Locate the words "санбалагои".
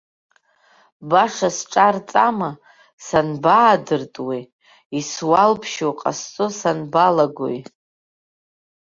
6.59-7.59